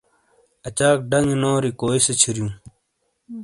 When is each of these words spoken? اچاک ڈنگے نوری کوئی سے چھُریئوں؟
اچاک 0.67 0.97
ڈنگے 1.09 1.35
نوری 1.41 1.71
کوئی 1.81 1.99
سے 2.05 2.13
چھُریئوں؟ 2.21 2.51